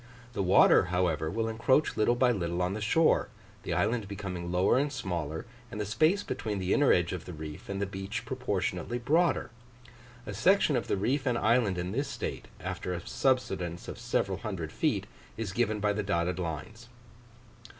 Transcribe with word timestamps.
The 0.33 0.41
water, 0.41 0.85
however, 0.85 1.29
will 1.29 1.47
encroach 1.47 1.95
little 1.95 2.15
by 2.15 2.31
little 2.31 2.63
on 2.63 2.73
the 2.73 2.81
shore, 2.81 3.29
the 3.61 3.73
island 3.75 4.07
becoming 4.07 4.51
lower 4.51 4.79
and 4.79 4.91
smaller, 4.91 5.45
and 5.69 5.79
the 5.79 5.85
space 5.85 6.23
between 6.23 6.57
the 6.57 6.73
inner 6.73 6.91
edge 6.91 7.13
of 7.13 7.25
the 7.25 7.33
reef 7.33 7.69
and 7.69 7.79
the 7.79 7.85
beach 7.85 8.25
proportionately 8.25 8.97
broader. 8.97 9.51
A 10.25 10.33
section 10.33 10.75
of 10.75 10.87
the 10.87 10.97
reef 10.97 11.27
and 11.27 11.37
island 11.37 11.77
in 11.77 11.91
this 11.91 12.07
state, 12.07 12.47
after 12.59 12.93
a 12.95 13.05
subsidence 13.07 13.87
of 13.87 13.99
several 13.99 14.39
hundred 14.39 14.71
feet, 14.71 15.05
is 15.37 15.51
given 15.51 15.79
by 15.79 15.93
the 15.93 16.01
dotted 16.01 16.39
lines. 16.39 16.89